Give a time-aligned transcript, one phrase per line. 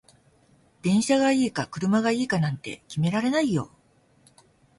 [0.81, 3.69] 電車がいいか車がいいかなんて決められないよ